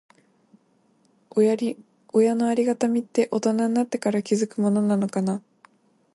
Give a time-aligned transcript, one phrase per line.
[1.37, 5.43] 親のありがたみって、大人になってから気づくものなのかな。